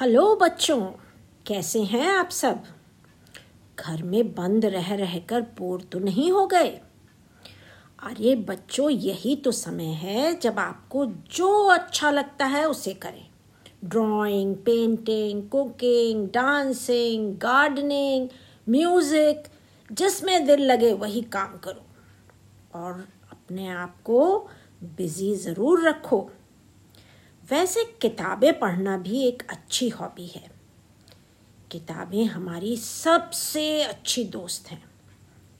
[0.00, 0.80] Hello बच्चों,
[1.46, 2.62] कैसे हैं आप सब?
[3.78, 6.68] घर में बंद रह रहकर बोर तो नहीं हो गए?
[8.02, 13.28] अरे बच्चों, यही तो समय है जब आपको जो अच्छा लगता है उसे करें।
[13.84, 18.28] Drawing, painting, cooking, dancing, gardening,
[18.68, 19.42] music,
[19.92, 21.86] जिसमें दिल लगे वही काम करो।
[22.80, 24.48] और अपने आप को
[24.84, 26.30] बिज़ी ज़रूर रखो।
[27.50, 30.50] वैसे किताबें पढ़ना भी एक अच्छी हॉबी है।
[31.70, 34.84] किताबें हमारी सबसे अच्छी दोस्त हैं।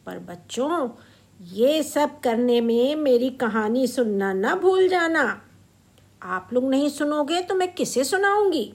[0.07, 0.91] पर बच्चों,
[1.41, 5.43] ये सब करने में मेरी कहानी सुनना ना भूल जाना।
[6.23, 8.75] आप लोग नहीं सुनोगे तो मैं किसे सुनाऊँगी?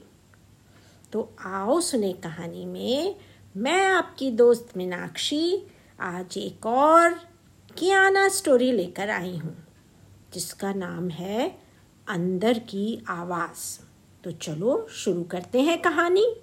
[1.12, 3.16] तो आओ सुने कहानी में
[3.56, 5.66] मैं आपकी दोस्त मीनाक्षी,
[6.00, 7.12] आज एक और
[7.78, 9.66] कियाना स्टोरी लेकर आई हूँ,
[10.34, 11.61] जिसका नाम है
[12.08, 13.80] अंदर की आवाज़।
[14.24, 16.34] तो चलो शुरू करते हैं कहानी।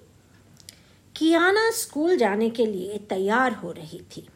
[1.16, 4.28] कियाना स्कूल जाने के लिए तैयार हो रही थी।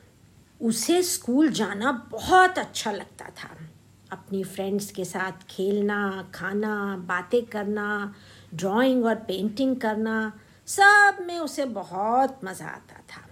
[0.62, 3.48] उसे स्कूल जाना बहुत अच्छा लगता था।
[4.12, 8.14] अपनी फ्रेंड्स के साथ खेलना, खाना, बातें करना
[8.54, 10.32] ड्राइंग और पेंटिंग करना,
[10.66, 13.22] सब में उसे बहुत मज़ा आता था।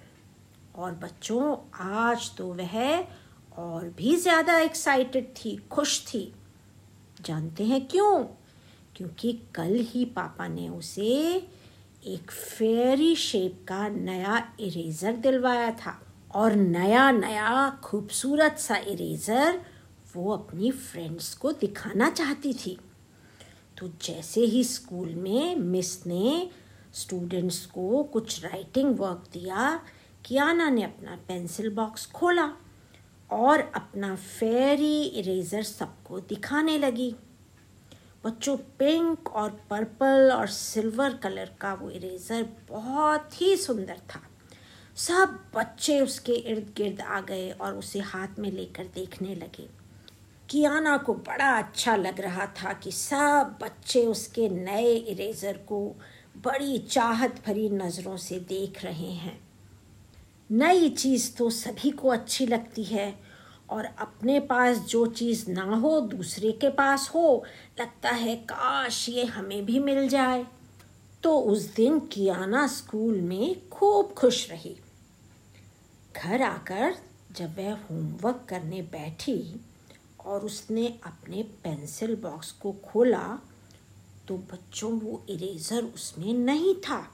[0.74, 3.06] और बच्चों, आज तो वह
[3.58, 6.34] और भी ज़्यादा एक्साइटेड थी, खुश थी।
[7.26, 8.24] जानते हैं क्यों?
[8.96, 11.48] क्योंकि कल ही पापा ने उसे
[12.06, 19.64] एक फेरी शेप का नया इरेजर दिलवाया था। और नया नया, खूबसूरत सा इरेजर
[20.16, 22.78] वो अपनी फ्रेंड्स को दिखाना चाहती थी।
[23.78, 26.50] तो जैसे ही स्कूल में मिस ने
[26.94, 29.80] स्टूडेंट्स को कुछ राइटिंग वर्क दिया,
[30.24, 32.52] कियाना ने अपना पेंसिल बॉक्स खोला।
[33.32, 37.14] और अपना फेरी इरेज़र सबको दिखाने लगी।
[38.24, 44.20] बच्चों पिंक और पर्पल और सिल्वर कलर का वो इरेज़र बहुत ही सुंदर था।
[44.96, 49.68] सब बच्चे उसके इर्द गिर्द आ गए और उसे हाथ में लेकर देखने लगे।
[50.48, 55.80] कियाना को बड़ा अच्छा लग रहा था कि सब बच्चे उसके नए इरेज़र को
[56.44, 59.38] बड़ी चाहत भरी नज़रों से देख रहे हैं।
[60.52, 63.32] नई चीज़ तो सभी को अच्छी लगती है।
[63.70, 67.44] और अपने पास जो चीज़ ना हो, दूसरे के पास हो,
[67.80, 70.46] लगता है, काश ये हमें भी मिल जाए।
[71.22, 74.76] तो उस दिन कियाना स्कूल में खूब खुश रही।
[76.16, 76.94] घर आकर
[77.32, 79.60] जब वह होमवर्क करने बैठी
[80.26, 83.38] और उसने अपने पेंसिल बॉक्स को खोला
[84.28, 87.10] तो बच्चों, वो इरेज़र उसमें नहीं था।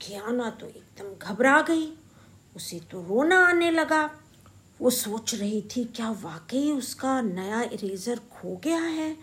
[0.00, 1.92] कियाना तो एकदम घबरा गई।
[2.56, 4.04] उसे तो रोना आने लगा।
[4.80, 9.16] वो सोच रही थी, क्या वाकई उसका नया इरेज़र खो गया है?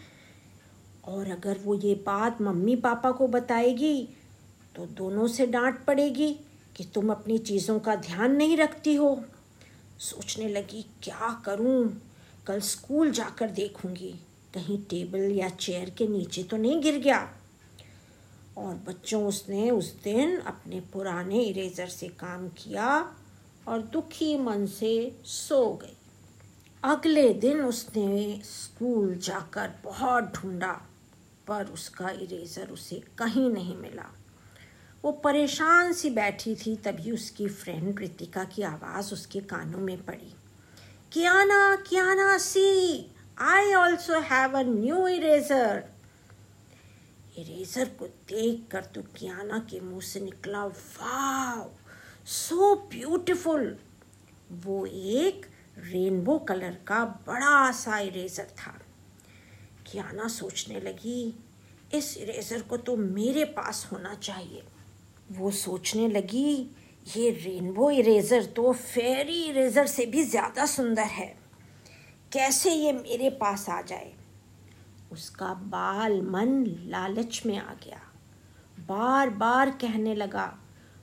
[1.05, 4.09] और अगर वो ये बात मम्मी पापा को बताएगी
[4.75, 6.31] तो दोनों से डांट पड़ेगी
[6.75, 9.19] कि तुम अपनी चीज़ों का ध्यान नहीं रखती हो।
[9.99, 12.01] सोचने लगी, क्या करूँ?
[12.47, 14.13] कल स्कूल जाकर देखूँगी।
[14.53, 17.19] कहीं टेबल या चेयर के नीचे तो नहीं गिर गया।
[18.57, 22.89] और बच्चों, उसने उस दिन अपने पुराने इरेज़र से काम किया
[23.67, 25.95] और दुखी मन से सो गई।
[26.83, 30.71] अगले दिन उसने स्कूल जाकर बहुत ढूंढा,
[31.47, 34.09] पर उसका इरेज़र उसे कहीं नहीं मिला।
[35.03, 40.33] वो परेशान सी बैठी थी, तभी उसकी फ्रेंड रितिका की आवाज़ उसके कानों में पड़ी।
[41.11, 45.83] Kiana Kiana see I also have a new eraser
[47.37, 51.61] eraser को देख कर तो कियाना के मुँह से निकला वाह
[52.27, 53.75] सो ब्यूटिफुल
[54.65, 55.45] वो एक
[55.81, 58.71] रेनबो कलर का बड़ा सा इरेज़र था।
[59.87, 61.33] कियाना सोचने लगी,
[61.93, 64.63] इस इरेज़र को तो मेरे पास होना चाहिए।
[65.31, 66.69] वो सोचने लगी,
[67.07, 71.33] ये रेनबो इरेज़र तो फेरी इरेज़र से भी ज़्यादा सुंदर है।
[72.31, 74.13] कैसे ये मेरे पास आ जाए?
[75.11, 78.01] उसका बाल मन लालच में आ गया।
[78.87, 80.53] बार बार कहने लगा,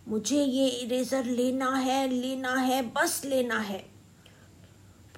[0.09, 3.85] मुझे ये इरेज़र लेना है लेना है, बस लेना है।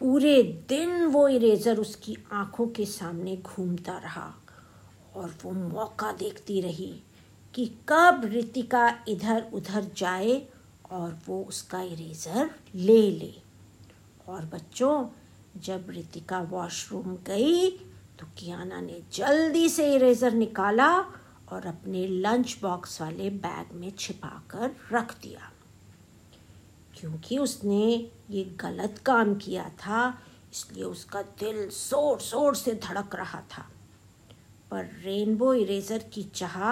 [0.00, 4.32] पूरे दिन वो इरेज़र उसकी आँखों के सामने घूमता रहा
[5.16, 6.92] और वो मौका देखती रही
[7.54, 10.40] कि कब रितिका इधर उधर जाए
[10.90, 13.32] और वो उसका इरेज़र ले ले।
[14.28, 15.06] और बच्चों,
[15.56, 17.68] जब रितिका वॉशरूम गई
[18.18, 20.88] तो कियाना ने जल्दी से इरेज़र निकाला
[21.52, 25.50] और अपने लंच बॉक्स वाले बैग में छिपा कर रख दिया।
[26.98, 30.18] क्योंकि उसने ये गलत काम किया था,
[30.52, 33.68] इसलिए उसका दिल ज़ोर ज़ोर से धड़क रहा था।
[34.70, 36.66] पर रेनबो इरेज़र की चाह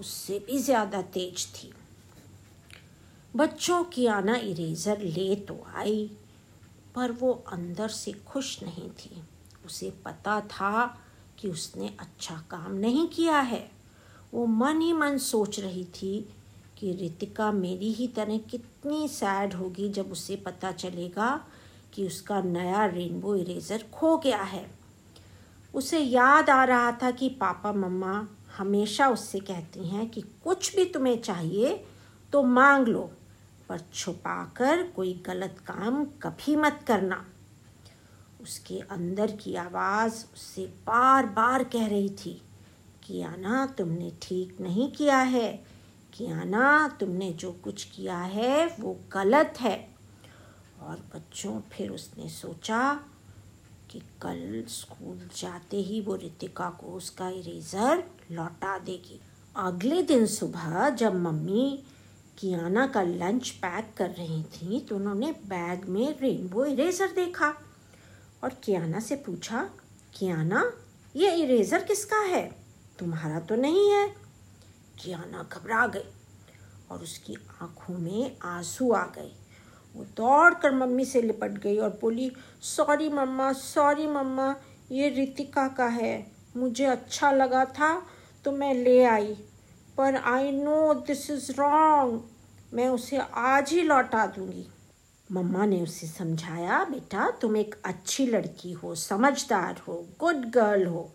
[0.00, 1.72] उससे भी ज़्यादा तेज थी।
[3.36, 6.10] बच्चों की आना इरेज़र ले तो आई,
[6.94, 9.22] पर वो अंदर से खुश नहीं थी।
[9.68, 10.86] उसे पता था
[11.38, 13.70] कि उसने अच्छा काम नहीं किया है।
[14.34, 16.28] वो मन ही मन सोच रही थी
[16.78, 21.30] कि रितिका मेरी ही तरह कितनी सैड होगी जब उसे पता चलेगा
[21.94, 24.66] कि उसका नया रेनबो इरेज़र खो गया है।
[25.74, 28.26] उसे याद आ रहा था कि पापा, मम्मा
[28.58, 31.74] हमेशा उससे कहती हैं कि कुछ भी तुम्हें चाहिए
[32.32, 33.10] तो मांग लो,
[33.68, 37.24] पर छुपाकर कोई गलत काम कभी मत करना।
[38.48, 42.40] उसके अंदर की आवाज़ उससे बार बार कह रही थी
[43.04, 45.50] कि आना तुमने ठीक नहीं किया है।
[46.12, 49.76] कियाना, तुमने जो कुछ किया है, वो गलत है।
[50.80, 52.80] और बच्चों, फिर उसने सोचा
[53.90, 58.02] कि कल स्कूल जाते ही वो रितिका को उसका इरेज़र
[58.32, 59.20] लौटा देगी।
[59.56, 61.84] अगले दिन सुबह जब मम्मी
[62.38, 67.54] कियाना का लंच पैक कर रही थी तो उन्होंने बैग में रेनबो इरेज़र देखा।
[68.42, 69.62] और कियाना से पूछा,
[70.14, 70.70] कियाना,
[71.16, 72.42] ये इरेज़र किसका है?
[72.98, 74.06] तुम्हारा तो नहीं है.
[74.98, 76.08] कियाना घबरा गई
[76.90, 79.30] और उसकी आँखों में आँसू आ गए।
[79.94, 82.30] वो दौड़ कर मम्मी से लिपट गई और बोली,
[82.62, 84.54] सॉरी मम्मा सॉरी मम्मा,
[84.92, 86.26] ये रितिका का है।
[86.56, 87.90] मुझे अच्छा लगा था
[88.44, 89.34] तो मैं ले आई,
[89.98, 92.22] पर I know this is wrong
[92.74, 94.66] मैं उसे आज ही लौटा दूँगी।
[95.32, 101.14] मम्मा ने उसे समझाया, बेटा, तुम एक अच्छी लड़की हो, समझदार हो गुड गर्ल हो।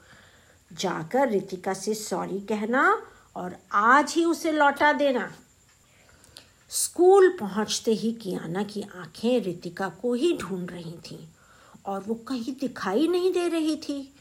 [0.71, 3.01] जाकर रितिका से सॉरी कहना
[3.35, 5.31] और आज ही उसे लौटा देना।
[6.69, 11.27] स्कूल पहुँचते ही कियाना की आँखें रितिका को ही ढूंढ रही थीं
[11.85, 14.13] और वो कहीं दिखाई नहीं दे रही थी।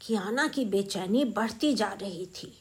[0.00, 2.52] कियाना की बेचैनी बढ़ती जा रही थी।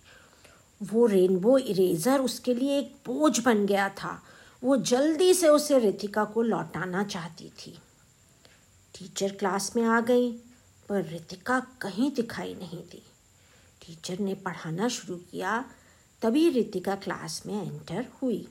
[0.83, 4.23] वो रेनबो इरेज़र उसके लिए एक बोझ बन गया था
[4.63, 7.71] वो जल्दी से उसे रितिका को लौटाना चाहती थी।
[8.95, 10.31] टीचर क्लास में आ गई,
[10.89, 13.03] पर रितिका कहीं दिखाई नहीं दी।
[13.87, 15.65] टीचर ने पढ़ाना शुरू किया,
[16.21, 18.47] तभी रितिका क्लास में एंटर हुई।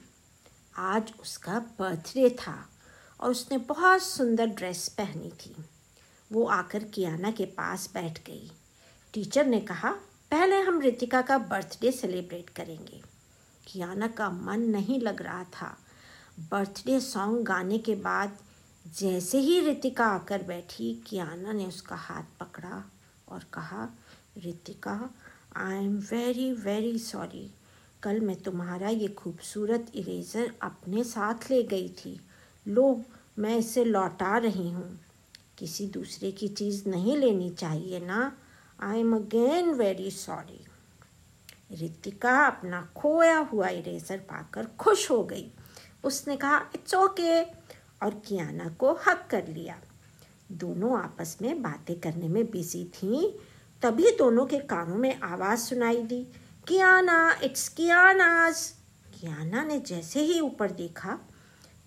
[0.76, 2.68] आज उसका बर्थडे था
[3.20, 5.56] और उसने बहुत सुंदर ड्रेस पहनी थी।
[6.32, 8.50] वो आकर कियाना के पास बैठ गई।
[9.12, 9.90] टीचर ने कहा,
[10.30, 13.02] पहले हम रितिका का बर्थडे सेलिब्रेट करेंगे।
[13.66, 15.76] कियाना का मन नहीं लग रहा था
[16.40, 18.36] बर्थडे सॉन्ग गाने के बाद
[18.98, 22.82] जैसे ही रितिका आकर बैठी, कियाना ने उसका हाथ पकड़ा
[23.28, 23.88] और कहा,
[24.38, 25.10] Ritika
[25.56, 27.50] I am very very sorry
[28.02, 32.18] कल मैं तुम्हारा ये खूबसूरत इरेज़र अपने साथ ले गई थी।
[32.66, 33.00] लो,
[33.38, 34.98] मैं इसे लौटा रही हूँ।
[35.58, 38.32] किसी दूसरे की चीज़ नहीं लेनी चाहिए ना?
[38.82, 40.64] I am again very sorry
[41.76, 45.50] Ritika अपना खोया हुआ इरेज़र पाकर खुश हो गई।
[46.04, 47.40] उसने कहा इट्स ओके
[48.02, 49.80] और कियाना को हक कर लिया।
[50.52, 53.30] दोनों आपस में बातें करने में बिज़ी थीं।
[53.82, 56.22] तभी दोनों के कानों में आवाज़ सुनाई दी,
[56.68, 58.66] कियाना इट्स कियानाज
[59.14, 61.18] कियाना ने जैसे ही ऊपर देखा,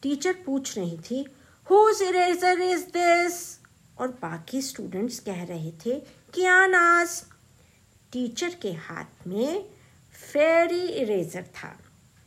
[0.01, 1.25] टीचर पूछ रही थी
[1.67, 3.35] हुज इरेजर इज़ दिस
[3.99, 5.99] और बाकी स्टूडेंट्स कह रहे थे
[6.33, 7.21] कियानाज
[8.13, 9.65] टीचर के हाथ में
[10.15, 11.75] फेरी इरेजर था।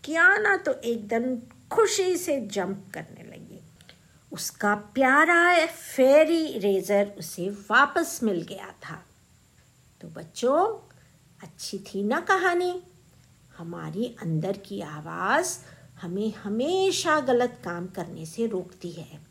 [0.05, 1.35] कियाना तो एकदम
[1.71, 3.61] खुशी से जंप करने लगी।
[4.33, 9.05] उसका प्यारा फेरी रेजर उसे वापस मिल गया था।
[10.01, 10.89] तो बच्चों,
[11.43, 12.83] अच्छी थी ना कहानी?
[13.59, 15.59] हमारी अंदर की आवाज़
[16.03, 19.27] हमें हमेशा गलत काम करने से रोकती है।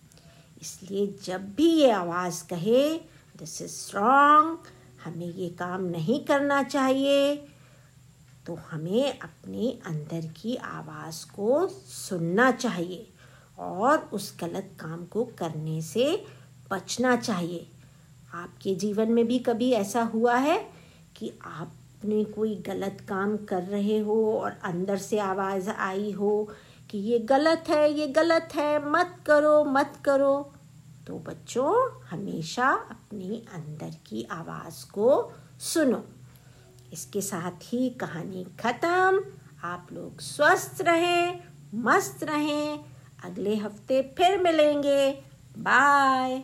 [0.62, 2.98] इसलिए जब भी ये आवाज़ कहे
[3.38, 4.60] दिस इज़ रॉन्ग
[5.04, 7.48] हमें ये काम नहीं करना चाहिए।
[8.48, 13.10] तो हमें अपने अंदर की आवाज़ को सुनना चाहिए
[13.60, 16.26] और उस गलत काम को करने से
[16.72, 17.72] बचना चाहिए।
[18.34, 20.70] आपके जीवन में भी कभी ऐसा हुआ है
[21.16, 26.50] कि आपने कोई गलत काम कर रहे हो और अंदर से आवाज़ आई हो
[26.90, 30.54] कि ये गलत है, ये गलत है, मत करो मत करो।
[31.08, 36.04] तो बच्चों, हमेशा अपने अंदर की आवाज़ को सुनो।
[36.94, 39.24] इसके साथ ही कहानी ख़त्म।
[39.64, 41.40] आप लोग स्वस्थ रहें,
[41.76, 42.86] मस्त रहें।
[43.24, 45.12] अगले हफ़्ते फिर मिलेंगे।
[45.58, 46.44] बाय।